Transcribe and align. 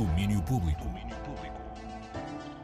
Domínio 0.00 0.40
Público. 0.40 0.88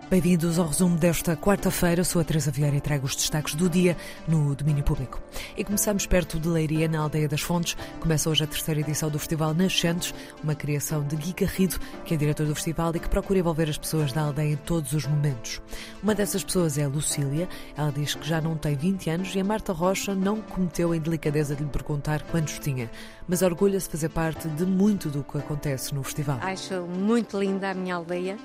Bem-vindos 0.08 0.58
ao 0.58 0.68
resumo 0.68 0.96
desta 0.96 1.36
quarta-feira. 1.36 2.02
Sou 2.02 2.22
a 2.22 2.24
Teresa 2.24 2.50
Vieira 2.50 2.76
e 2.76 2.80
trago 2.80 3.04
os 3.04 3.14
destaques 3.14 3.54
do 3.54 3.68
dia 3.68 3.94
no 4.26 4.54
domínio 4.54 4.82
público. 4.82 5.20
E 5.56 5.64
começamos 5.64 6.06
perto 6.06 6.38
de 6.38 6.48
Leiria, 6.48 6.88
na 6.88 7.00
Aldeia 7.00 7.28
das 7.28 7.40
Fontes. 7.40 7.76
Começa 8.00 8.28
hoje 8.28 8.44
a 8.44 8.46
terceira 8.46 8.80
edição 8.80 9.08
do 9.08 9.18
Festival 9.18 9.54
Nascentes, 9.54 10.12
uma 10.42 10.54
criação 10.54 11.02
de 11.02 11.16
Gui 11.16 11.32
Garrido, 11.32 11.78
que 12.04 12.14
é 12.14 12.16
diretor 12.16 12.46
do 12.46 12.54
festival 12.54 12.92
e 12.94 13.00
que 13.00 13.08
procura 13.08 13.38
envolver 13.38 13.68
as 13.70 13.78
pessoas 13.78 14.12
da 14.12 14.22
aldeia 14.22 14.52
em 14.52 14.56
todos 14.56 14.92
os 14.92 15.06
momentos. 15.06 15.62
Uma 16.02 16.14
dessas 16.14 16.44
pessoas 16.44 16.76
é 16.76 16.84
a 16.84 16.88
Lucília. 16.88 17.48
Ela 17.76 17.92
diz 17.92 18.14
que 18.14 18.28
já 18.28 18.40
não 18.40 18.56
tem 18.56 18.76
20 18.76 19.10
anos 19.10 19.34
e 19.34 19.40
a 19.40 19.44
Marta 19.44 19.72
Rocha 19.72 20.14
não 20.14 20.40
cometeu 20.40 20.92
a 20.92 20.96
indelicadeza 20.96 21.54
de 21.54 21.62
lhe 21.62 21.70
perguntar 21.70 22.22
quantos 22.24 22.58
tinha, 22.58 22.90
mas 23.28 23.42
orgulha-se 23.42 23.86
de 23.86 23.92
fazer 23.92 24.08
parte 24.08 24.48
de 24.48 24.66
muito 24.66 25.08
do 25.08 25.22
que 25.22 25.38
acontece 25.38 25.94
no 25.94 26.02
festival. 26.02 26.38
Acho 26.42 26.82
muito 26.82 27.38
linda 27.38 27.70
a 27.70 27.74
minha 27.74 27.94
aldeia 27.94 28.36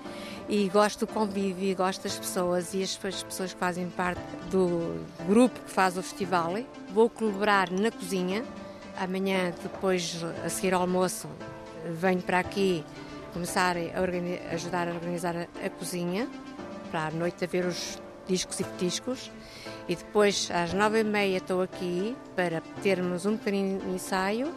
e 0.48 0.70
gosto 0.70 1.06
do 1.06 1.08
convívio 1.08 1.72
gosto 1.76 2.04
das 2.04 2.18
pessoas 2.18 2.74
e 2.74 2.84
as 2.84 2.96
pessoas 2.96 3.54
que 3.54 3.60
fazem 3.60 3.90
parte 3.90 4.22
do 4.50 5.04
grupo 5.28 5.60
que 5.62 5.72
faz 5.72 5.98
o 5.98 6.04
festival. 6.04 6.54
Vou 6.94 7.10
colaborar 7.10 7.72
na 7.72 7.90
cozinha. 7.90 8.44
Amanhã, 8.98 9.54
depois, 9.64 10.22
a 10.46 10.50
seguir 10.50 10.74
ao 10.74 10.82
almoço, 10.82 11.30
venho 11.86 12.22
para 12.22 12.40
aqui 12.40 12.84
começar 13.34 13.78
a 13.78 14.54
ajudar 14.54 14.90
a 14.90 14.92
organizar 14.92 15.36
a, 15.38 15.44
a 15.66 15.70
cozinha 15.70 16.28
para 16.92 17.08
à 17.08 17.12
noite 17.12 17.46
haver 17.46 17.66
os 17.66 18.02
discos 18.28 18.60
e 18.60 18.64
petiscos. 18.66 19.32
E 19.88 19.96
depois, 19.96 20.52
às 20.52 20.74
nove 20.74 21.00
e 21.00 21.04
meia, 21.04 21.38
estou 21.38 21.62
aqui 21.62 22.16
para 22.36 22.62
termos 22.84 23.26
um 23.26 23.38
de 23.38 23.90
ensaio 23.94 24.54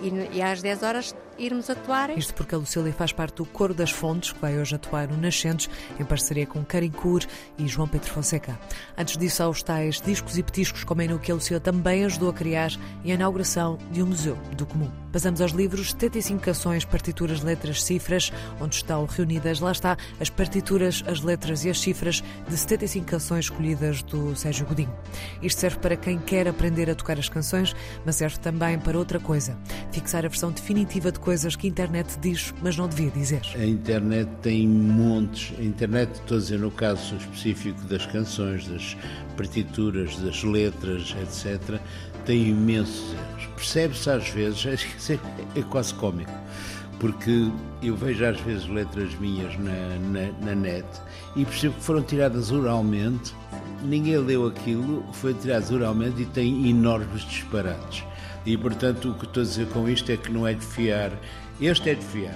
e, 0.00 0.36
e 0.38 0.42
às 0.42 0.62
dez 0.62 0.82
horas 0.82 1.14
irmos 1.38 1.70
atuar. 1.70 2.16
Isto 2.16 2.34
porque 2.34 2.54
a 2.54 2.58
Lucília 2.58 2.92
faz 2.92 3.12
parte 3.12 3.36
do 3.36 3.44
Coro 3.44 3.74
das 3.74 3.90
Fontes, 3.90 4.32
que 4.32 4.40
vai 4.40 4.58
hoje 4.58 4.74
atuar 4.74 5.08
no 5.08 5.16
Nascentes, 5.16 5.68
em 5.98 6.04
parceria 6.04 6.46
com 6.46 6.64
Karim 6.64 6.90
Cur 6.90 7.22
e 7.58 7.66
João 7.68 7.88
Pedro 7.88 8.10
Fonseca. 8.10 8.58
Antes 8.96 9.16
disso, 9.16 9.42
há 9.42 9.48
os 9.48 9.62
tais 9.62 10.00
discos 10.00 10.38
e 10.38 10.42
petiscos, 10.42 10.84
como 10.84 11.02
é 11.02 11.08
no 11.08 11.18
que 11.18 11.30
a 11.30 11.34
Lucília 11.34 11.60
também 11.60 12.04
ajudou 12.04 12.30
a 12.30 12.32
criar 12.32 12.70
e 13.04 13.10
a 13.10 13.14
inauguração 13.14 13.78
de 13.90 14.02
um 14.02 14.06
museu 14.06 14.36
do 14.56 14.66
comum. 14.66 14.90
Passamos 15.12 15.40
aos 15.40 15.52
livros 15.52 15.92
75 15.92 16.42
canções, 16.42 16.84
partituras, 16.84 17.42
letras, 17.42 17.82
cifras, 17.82 18.32
onde 18.60 18.76
estão 18.76 19.04
reunidas, 19.06 19.60
lá 19.60 19.72
está, 19.72 19.96
as 20.20 20.28
partituras, 20.28 21.02
as 21.06 21.22
letras 21.22 21.64
e 21.64 21.70
as 21.70 21.80
cifras 21.80 22.22
de 22.46 22.56
75 22.56 23.06
canções 23.06 23.46
escolhidas 23.46 24.02
do 24.02 24.36
Sérgio 24.36 24.66
Godinho. 24.66 24.94
Isto 25.42 25.60
serve 25.60 25.78
para 25.78 25.96
quem 25.96 26.18
quer 26.18 26.46
aprender 26.48 26.90
a 26.90 26.94
tocar 26.94 27.18
as 27.18 27.28
canções, 27.28 27.74
mas 28.04 28.16
serve 28.16 28.38
também 28.38 28.78
para 28.78 28.98
outra 28.98 29.18
coisa, 29.18 29.56
fixar 29.90 30.24
a 30.24 30.28
versão 30.28 30.50
definitiva 30.50 31.10
de 31.10 31.18
coisas 31.26 31.56
que 31.56 31.66
a 31.66 31.70
internet 31.70 32.16
diz, 32.20 32.54
mas 32.62 32.76
não 32.76 32.86
devia 32.86 33.10
dizer. 33.10 33.42
A 33.56 33.66
internet 33.66 34.30
tem 34.42 34.64
montes, 34.68 35.52
a 35.58 35.62
internet, 35.62 36.08
estou 36.20 36.36
a 36.36 36.40
dizer 36.40 36.60
no 36.60 36.70
caso 36.70 37.16
específico 37.16 37.80
das 37.88 38.06
canções, 38.06 38.68
das 38.68 38.96
partituras, 39.36 40.16
das 40.18 40.44
letras, 40.44 41.16
etc., 41.20 41.80
tem 42.24 42.50
imensos 42.50 43.12
erros. 43.12 43.46
Percebe-se 43.56 44.08
às 44.08 44.28
vezes, 44.28 45.10
é, 45.10 45.18
é 45.58 45.62
quase 45.64 45.94
cómico, 45.94 46.30
porque 47.00 47.50
eu 47.82 47.96
vejo 47.96 48.24
às 48.24 48.40
vezes 48.42 48.68
letras 48.68 49.12
minhas 49.18 49.58
na, 49.58 49.72
na, 49.98 50.46
na 50.46 50.54
net 50.54 50.86
e 51.34 51.44
percebo 51.44 51.74
que 51.74 51.82
foram 51.82 52.02
tiradas 52.04 52.52
oralmente, 52.52 53.34
ninguém 53.82 54.16
leu 54.18 54.46
aquilo, 54.46 55.04
foi 55.12 55.34
tirado 55.34 55.74
oralmente 55.74 56.22
e 56.22 56.26
tem 56.26 56.70
enormes 56.70 57.22
disparates. 57.22 58.04
E 58.46 58.56
portanto 58.56 59.10
o 59.10 59.14
que 59.14 59.24
estou 59.24 59.42
a 59.42 59.46
dizer 59.46 59.68
com 59.70 59.88
isto 59.88 60.10
é 60.10 60.16
que 60.16 60.30
não 60.30 60.46
é 60.46 60.54
de 60.54 60.64
fiar 60.64 61.10
este 61.60 61.90
é 61.90 61.94
de 61.94 62.04
fiar. 62.04 62.34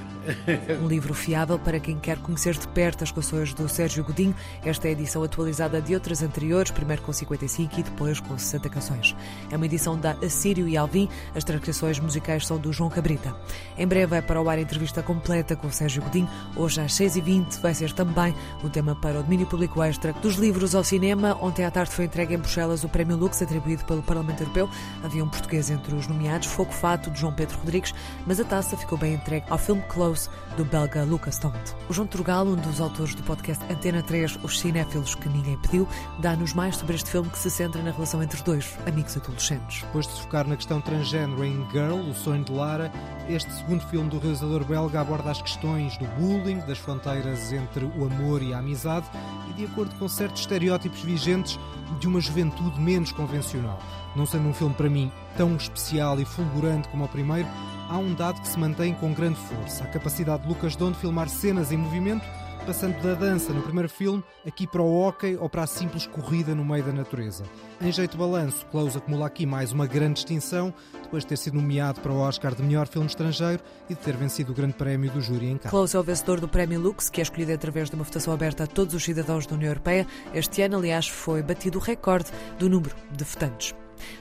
Um 0.82 0.86
livro 0.86 1.14
fiável 1.14 1.58
para 1.58 1.80
quem 1.80 1.98
quer 1.98 2.18
conhecer 2.18 2.54
de 2.56 2.66
perto 2.68 3.04
as 3.04 3.10
canções 3.10 3.52
do 3.54 3.68
Sérgio 3.68 4.04
Godinho. 4.04 4.34
Esta 4.64 4.86
é 4.86 4.90
a 4.90 4.92
edição 4.92 5.22
atualizada 5.22 5.80
de 5.80 5.94
outras 5.94 6.22
anteriores, 6.22 6.70
primeiro 6.70 7.02
com 7.02 7.12
55 7.12 7.80
e 7.80 7.82
depois 7.82 8.20
com 8.20 8.38
60 8.38 8.69
canções. 8.69 9.16
É 9.50 9.56
uma 9.56 9.66
edição 9.66 9.98
da 9.98 10.12
Assírio 10.12 10.69
e 10.69 10.76
Alvim. 10.76 11.08
As 11.34 11.44
transcrições 11.44 11.98
musicais 11.98 12.47
são 12.47 12.58
do 12.58 12.72
João 12.72 12.91
Cabrita. 12.91 13.34
Em 13.76 13.86
breve 13.86 14.16
é 14.16 14.22
para 14.22 14.41
o 14.41 14.48
ar 14.48 14.58
a 14.58 14.60
entrevista 14.60 15.03
completa 15.03 15.56
com 15.56 15.66
o 15.66 15.72
Sérgio 15.72 16.02
Godinho. 16.02 16.28
Hoje 16.56 16.81
às 16.81 16.92
6h20 16.92 17.60
vai 17.60 17.75
ser 17.75 17.92
também 17.92 18.34
o 18.62 18.69
tema 18.69 18.94
para 18.94 19.20
o 19.20 19.22
domínio 19.22 19.47
público 19.47 19.82
extra 19.82 20.12
dos 20.12 20.37
livros 20.37 20.75
ao 20.75 20.84
cinema. 20.84 21.37
Ontem 21.41 21.64
à 21.64 21.70
tarde 21.70 21.92
foi 21.92 22.04
entregue 22.04 22.34
em 22.34 22.38
Bruxelas 22.38 22.84
o 22.84 22.88
Prémio 22.88 23.16
Lux, 23.16 23.42
atribuído 23.42 23.84
pelo 23.84 24.02
Parlamento 24.02 24.42
Europeu. 24.42 24.69
Havia 25.02 25.25
um 25.25 25.28
português 25.28 25.70
entre 25.70 25.94
os 25.94 26.06
nomeados, 26.06 26.48
Fogo 26.48 26.72
Fato, 26.72 27.10
de 27.10 27.20
João 27.20 27.32
Pedro 27.32 27.58
Rodrigues, 27.58 27.94
mas 28.26 28.38
a 28.38 28.44
taça 28.44 28.76
ficou 28.76 28.98
bem 28.98 29.09
entregue 29.15 29.47
ao 29.48 29.59
filme 29.59 29.82
Close, 29.88 30.28
do 30.56 30.65
belga 30.65 31.04
Lucas 31.04 31.38
Tomt. 31.38 31.59
O 31.88 31.93
João 31.93 32.06
Trugal, 32.06 32.47
um 32.47 32.56
dos 32.56 32.81
autores 32.81 33.15
do 33.15 33.22
podcast 33.22 33.65
Antena 33.71 34.03
3, 34.03 34.38
Os 34.43 34.59
Cinéfilos 34.59 35.15
que 35.15 35.28
Ninguém 35.28 35.56
Pediu, 35.59 35.88
dá-nos 36.19 36.53
mais 36.53 36.76
sobre 36.76 36.97
este 36.97 37.10
filme 37.10 37.31
que 37.31 37.38
se 37.38 37.50
centra 37.50 37.82
na 37.82 37.91
relação 37.91 38.22
entre 38.22 38.43
dois 38.43 38.76
amigos 38.87 39.16
adolescentes. 39.16 39.82
Depois 39.82 40.06
de 40.06 40.15
se 40.15 40.22
focar 40.22 40.47
na 40.47 40.56
questão 40.56 40.81
transgênero 40.81 41.44
em 41.44 41.66
Girl, 41.70 41.99
o 41.99 42.15
sonho 42.15 42.44
de 42.44 42.53
Lara, 42.53 42.93
este 43.28 43.53
segundo 43.53 43.87
filme 43.87 44.09
do 44.09 44.19
realizador 44.19 44.65
belga 44.65 45.00
aborda 45.00 45.31
as 45.31 45.41
questões 45.41 45.97
do 45.99 46.06
bullying, 46.19 46.59
das 46.60 46.78
fronteiras 46.78 47.53
entre 47.53 47.84
o 47.84 48.04
amor 48.04 48.43
e 48.43 48.53
a 48.53 48.59
amizade 48.59 49.06
e 49.49 49.53
de 49.53 49.65
acordo 49.65 49.94
com 49.97 50.09
certos 50.09 50.41
estereótipos 50.41 51.00
vigentes 51.03 51.59
de 51.99 52.09
uma 52.09 52.20
juventude 52.20 52.81
menos 52.81 53.12
convencional. 53.12 53.78
Não 54.16 54.26
sendo 54.26 54.49
um 54.49 54.54
filme 54.54 54.75
para 54.75 54.91
mim 54.91 55.12
tão 55.36 55.56
especial 55.56 56.20
e 56.20 56.24
fulgurante 56.24 56.88
como 56.88 57.04
o 57.04 57.08
primeiro, 57.08 57.48
há 57.88 57.98
um 57.98 58.14
dado 58.14 58.41
que 58.41 58.48
se 58.48 58.58
mantém 58.58 58.94
com 58.94 59.12
grande 59.12 59.38
força: 59.38 59.84
a 59.84 59.88
capacidade 59.88 60.42
de 60.42 60.48
Lucas 60.48 60.76
Don 60.76 60.92
de 60.92 60.98
filmar 60.98 61.28
cenas 61.28 61.72
em 61.72 61.76
movimento, 61.76 62.24
passando 62.66 63.00
da 63.02 63.14
dança 63.14 63.52
no 63.52 63.62
primeiro 63.62 63.88
filme 63.88 64.22
aqui 64.46 64.66
para 64.66 64.82
o 64.82 65.00
hockey 65.00 65.36
ou 65.36 65.48
para 65.48 65.62
a 65.62 65.66
simples 65.66 66.06
corrida 66.06 66.54
no 66.54 66.64
meio 66.64 66.84
da 66.84 66.92
natureza. 66.92 67.44
Em 67.80 67.90
jeito 67.90 68.12
de 68.12 68.19
balanço, 68.19 68.66
Close 68.66 68.96
acumula 68.98 69.26
aqui 69.26 69.46
mais 69.46 69.72
uma 69.72 69.86
grande 69.86 70.14
distinção, 70.14 70.72
depois 71.02 71.24
de 71.24 71.28
ter 71.28 71.38
sido 71.38 71.54
nomeado 71.54 72.00
para 72.00 72.12
o 72.12 72.19
Oscar 72.19 72.54
de 72.54 72.62
melhor 72.62 72.86
filme 72.86 73.06
estrangeiro 73.06 73.62
e 73.88 73.94
de 73.94 74.00
ter 74.00 74.16
vencido 74.16 74.52
o 74.52 74.54
grande 74.54 74.74
prémio 74.74 75.10
do 75.10 75.20
júri 75.20 75.46
em 75.46 75.56
Cannes. 75.56 75.70
Close 75.70 75.96
é 75.96 75.98
o 75.98 76.02
vencedor 76.02 76.40
do 76.40 76.48
Prémio 76.48 76.80
Lux, 76.80 77.08
que 77.08 77.20
é 77.20 77.22
escolhido 77.22 77.52
através 77.52 77.88
de 77.88 77.96
uma 77.96 78.04
votação 78.04 78.32
aberta 78.32 78.64
a 78.64 78.66
todos 78.66 78.94
os 78.94 79.02
cidadãos 79.02 79.46
da 79.46 79.54
União 79.54 79.70
Europeia. 79.70 80.06
Este 80.34 80.62
ano, 80.62 80.76
aliás, 80.76 81.08
foi 81.08 81.42
batido 81.42 81.78
o 81.78 81.80
recorde 81.80 82.30
do 82.58 82.69
número 82.69 82.94
de 83.10 83.24
votantes. 83.24 83.74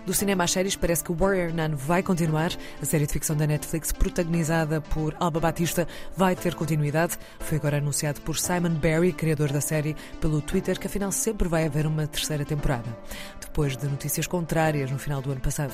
Do 0.06 0.14
cinema 0.14 0.44
às 0.44 0.52
séries, 0.52 0.76
parece 0.76 1.04
que 1.04 1.14
Warrior 1.14 1.54
Nun 1.54 1.76
vai 1.76 2.02
continuar. 2.04 2.52
A 2.82 2.86
série 2.86 3.06
de 3.06 3.14
ficção 3.14 3.36
da 3.36 3.48
Netflix, 3.48 3.92
protagonizada 3.92 4.82
por 4.82 5.16
Alba 5.20 5.40
Batista, 5.40 5.88
vai 6.16 6.36
ter 6.36 6.56
continuidade. 6.56 7.18
Foi 7.40 7.58
agora 7.58 7.78
anunciado 7.78 8.22
por 8.22 8.38
Simon 8.38 8.76
Barry, 8.76 9.14
criador 9.14 9.52
da 9.52 9.62
série, 9.62 9.96
pelo 10.20 10.42
Twitter, 10.42 10.80
que 10.80 10.88
afinal 10.88 11.12
sempre 11.12 11.48
vai 11.48 11.66
haver 11.66 11.86
uma 11.86 12.08
terceira 12.08 12.46
temporada. 12.46 12.98
Depois 13.40 13.76
de 13.78 13.88
notícias 13.88 14.28
contrárias 14.28 14.92
no 14.92 15.00
final 15.00 15.22
do 15.22 15.32
ano 15.32 15.42
passado. 15.42 15.74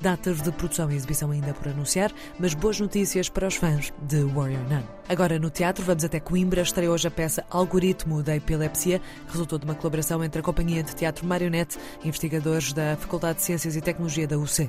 Datas 0.00 0.40
de 0.42 0.52
produção 0.52 0.90
e 0.90 0.96
exibição 0.96 1.30
ainda 1.30 1.54
por 1.54 1.68
anunciar, 1.68 2.12
mas 2.38 2.54
boas 2.54 2.80
notícias 2.80 3.28
para 3.28 3.48
os 3.48 3.56
fãs 3.56 3.92
de 4.02 4.22
Warrior 4.22 4.62
Nun. 4.68 4.95
Agora 5.08 5.38
no 5.38 5.50
teatro, 5.50 5.84
vamos 5.84 6.02
até 6.02 6.18
Coimbra. 6.18 6.62
Estreia 6.62 6.90
hoje 6.90 7.06
a 7.06 7.10
peça 7.12 7.44
Algoritmo 7.48 8.24
da 8.24 8.34
Epilepsia. 8.34 9.00
Resultou 9.28 9.56
de 9.56 9.64
uma 9.64 9.76
colaboração 9.76 10.22
entre 10.24 10.40
a 10.40 10.42
Companhia 10.42 10.82
de 10.82 10.96
Teatro 10.96 11.24
Marionete 11.24 11.78
e 12.02 12.08
investigadores 12.08 12.72
da 12.72 12.96
Faculdade 12.96 13.38
de 13.38 13.44
Ciências 13.44 13.76
e 13.76 13.80
Tecnologia 13.80 14.26
da 14.26 14.36
UC. 14.36 14.68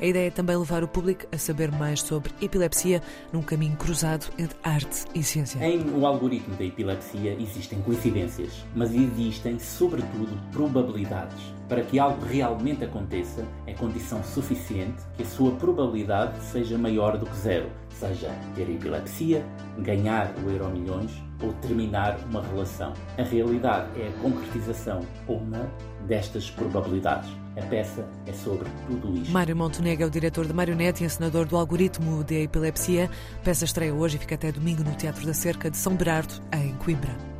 A 0.00 0.04
ideia 0.04 0.26
é 0.26 0.30
também 0.32 0.56
levar 0.56 0.82
o 0.82 0.88
público 0.88 1.26
a 1.30 1.38
saber 1.38 1.70
mais 1.70 2.02
sobre 2.02 2.32
epilepsia 2.42 3.00
num 3.32 3.42
caminho 3.42 3.76
cruzado 3.76 4.26
entre 4.36 4.58
arte 4.64 5.04
e 5.14 5.22
ciência. 5.22 5.64
Em 5.64 5.88
O 5.90 6.04
Algoritmo 6.04 6.56
da 6.56 6.64
Epilepsia 6.64 7.36
existem 7.40 7.80
coincidências, 7.82 8.64
mas 8.74 8.92
existem, 8.92 9.56
sobretudo, 9.60 10.36
probabilidades. 10.50 11.38
Para 11.68 11.82
que 11.82 11.98
algo 12.00 12.24
realmente 12.26 12.84
aconteça, 12.84 13.44
é 13.68 13.72
condição 13.72 14.22
suficiente 14.24 15.02
que 15.16 15.22
a 15.22 15.26
sua 15.26 15.52
probabilidade 15.52 16.42
seja 16.44 16.76
maior 16.76 17.16
do 17.18 17.26
que 17.26 17.36
zero, 17.36 17.70
seja 17.98 18.30
ter 18.54 18.68
epilepsia, 18.70 19.44
ganhar 19.78 20.32
o 20.44 20.50
Euro 20.50 20.70
Milhões 20.70 21.10
ou 21.42 21.52
terminar 21.54 22.18
uma 22.28 22.42
relação. 22.42 22.92
A 23.18 23.22
realidade 23.22 23.88
é 24.00 24.08
a 24.08 24.22
concretização 24.22 25.00
ou 25.26 25.40
não 25.44 25.68
destas 26.06 26.50
probabilidades. 26.50 27.30
A 27.56 27.62
peça 27.62 28.06
é 28.26 28.32
sobre 28.32 28.68
tudo 28.86 29.14
isto. 29.16 29.32
Mário 29.32 29.56
Montenegro 29.56 30.04
é 30.04 30.06
o 30.06 30.10
diretor 30.10 30.46
de 30.46 30.52
Marionete 30.52 31.02
e 31.02 31.06
encenador 31.06 31.46
do 31.46 31.56
algoritmo 31.56 32.22
de 32.22 32.42
epilepsia. 32.42 33.10
A 33.40 33.44
peça 33.44 33.64
estreia 33.64 33.94
hoje 33.94 34.16
e 34.16 34.20
fica 34.20 34.34
até 34.34 34.52
domingo 34.52 34.84
no 34.84 34.94
Teatro 34.94 35.26
da 35.26 35.34
Cerca 35.34 35.70
de 35.70 35.76
São 35.76 35.94
Berardo, 35.94 36.34
em 36.52 36.74
Coimbra. 36.76 37.35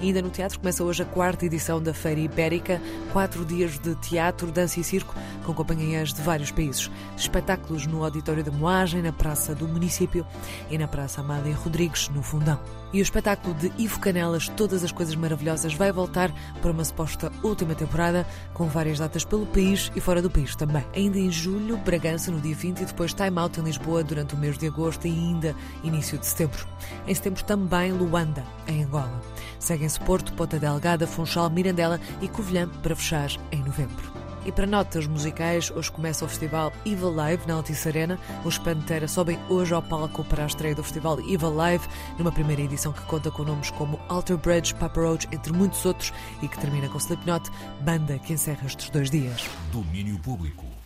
E 0.00 0.06
ainda 0.06 0.22
no 0.22 0.30
teatro 0.30 0.60
começa 0.60 0.84
hoje 0.84 1.02
a 1.02 1.06
quarta 1.06 1.44
edição 1.44 1.82
da 1.82 1.92
Feira 1.92 2.20
Ibérica, 2.20 2.80
quatro 3.12 3.44
dias 3.44 3.80
de 3.80 3.96
teatro, 3.96 4.52
dança 4.52 4.78
e 4.78 4.84
circo, 4.84 5.12
com 5.44 5.52
companhias 5.52 6.12
de 6.12 6.22
vários 6.22 6.52
países. 6.52 6.88
Espetáculos 7.16 7.84
no 7.84 8.04
Auditório 8.04 8.44
da 8.44 8.52
Moagem, 8.52 9.02
na 9.02 9.12
Praça 9.12 9.56
do 9.56 9.66
Município 9.66 10.24
e 10.70 10.78
na 10.78 10.86
Praça 10.86 11.20
Amália 11.20 11.54
Rodrigues, 11.56 12.08
no 12.10 12.22
Fundão. 12.22 12.60
E 12.92 13.00
o 13.00 13.02
espetáculo 13.02 13.54
de 13.54 13.70
Ivo 13.76 14.00
Canelas, 14.00 14.48
Todas 14.48 14.82
as 14.82 14.92
Coisas 14.92 15.14
Maravilhosas, 15.14 15.74
vai 15.74 15.92
voltar 15.92 16.32
para 16.62 16.70
uma 16.70 16.84
suposta 16.84 17.30
última 17.42 17.74
temporada, 17.74 18.26
com 18.54 18.66
várias 18.66 18.98
datas 18.98 19.24
pelo 19.24 19.46
país 19.46 19.92
e 19.94 20.00
fora 20.00 20.22
do 20.22 20.30
país 20.30 20.56
também. 20.56 20.84
Ainda 20.94 21.18
em 21.18 21.30
julho, 21.30 21.76
Bragança 21.78 22.30
no 22.30 22.40
dia 22.40 22.54
20 22.54 22.80
e 22.80 22.84
depois 22.86 23.12
Time 23.12 23.38
Out 23.38 23.60
em 23.60 23.64
Lisboa 23.64 24.02
durante 24.02 24.34
o 24.34 24.38
mês 24.38 24.56
de 24.56 24.66
agosto 24.66 25.06
e 25.06 25.10
ainda 25.10 25.54
início 25.84 26.18
de 26.18 26.26
setembro. 26.26 26.66
Em 27.06 27.14
setembro 27.14 27.44
também 27.44 27.92
Luanda, 27.92 28.44
em 28.66 28.84
Angola. 28.84 29.20
Seguem-se 29.58 30.00
Porto, 30.00 30.32
Ponta 30.32 30.58
Delgada, 30.58 31.06
Funchal, 31.06 31.50
Mirandela 31.50 32.00
e 32.22 32.28
Covilhã 32.28 32.68
para 32.82 32.96
fechar 32.96 33.30
em 33.52 33.62
novembro. 33.62 34.17
E 34.48 34.52
para 34.52 34.66
notas 34.66 35.06
musicais, 35.06 35.70
hoje 35.70 35.92
começa 35.92 36.24
o 36.24 36.28
festival 36.28 36.72
Evil 36.86 37.10
Live 37.10 37.46
na 37.46 37.52
Altice 37.52 37.86
Arena. 37.86 38.18
Os 38.46 38.56
Pantera 38.56 39.06
sobem 39.06 39.38
hoje 39.46 39.74
ao 39.74 39.82
palco 39.82 40.24
para 40.24 40.44
a 40.44 40.46
estreia 40.46 40.74
do 40.74 40.82
festival 40.82 41.20
Evil 41.20 41.54
Live, 41.54 41.86
numa 42.18 42.32
primeira 42.32 42.62
edição 42.62 42.90
que 42.90 43.02
conta 43.02 43.30
com 43.30 43.42
nomes 43.42 43.70
como 43.72 44.00
Alter 44.08 44.38
Bridge, 44.38 44.74
Papa 44.76 45.02
Roach, 45.02 45.28
entre 45.30 45.52
muitos 45.52 45.84
outros, 45.84 46.14
e 46.42 46.48
que 46.48 46.58
termina 46.58 46.88
com 46.88 46.96
Slipknot, 46.96 47.50
banda 47.82 48.18
que 48.20 48.32
encerra 48.32 48.66
estes 48.66 48.88
dois 48.88 49.10
dias. 49.10 49.46
Domínio 49.70 50.18
Público. 50.18 50.77